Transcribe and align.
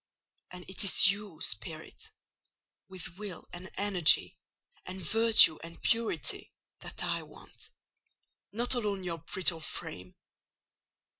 And 0.49 0.65
it 0.67 0.83
is 0.83 1.11
you, 1.11 1.39
spirit—with 1.41 3.17
will 3.19 3.47
and 3.53 3.69
energy, 3.75 4.35
and 4.83 4.99
virtue 4.99 5.59
and 5.63 5.79
purity—that 5.79 7.03
I 7.03 7.21
want: 7.21 7.69
not 8.51 8.73
alone 8.73 9.03
your 9.03 9.19
brittle 9.19 9.59
frame. 9.59 10.15